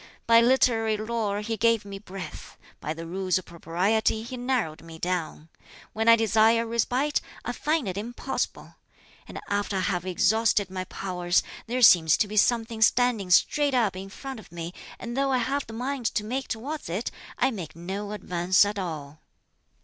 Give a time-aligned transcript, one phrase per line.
[0.25, 4.97] By literary lore he gave me breadth; by the Rules of Propriety he narrowed me
[4.97, 5.49] down.
[5.93, 8.77] When I desire a respite, I find it impossible;
[9.27, 13.95] and after I have exhausted my powers, there seems to be something standing straight up
[13.95, 17.51] in front of me, and though I have the mind to make towards it I
[17.51, 19.19] make no advance at all."